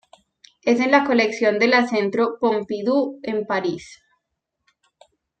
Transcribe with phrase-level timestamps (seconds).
[0.63, 4.01] Es en la colección de la Centro Pompidou, en Paris.